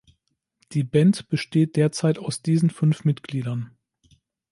Die 0.71 0.83
Band 0.83 1.29
besteht 1.29 1.75
derzeit 1.75 2.17
aus 2.17 2.41
diesen 2.41 2.71
fünf 2.71 3.03
Mitgliedern. 3.05 3.77